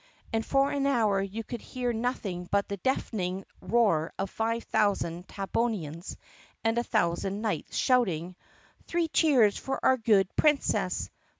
[0.33, 5.27] And for an hour you could hear nothing but the deafening roar of five thousand
[5.27, 6.17] Tabbonians
[6.63, 8.35] and a thousand knights shouting:"
[8.87, 11.11] Three cheers for our good Princess!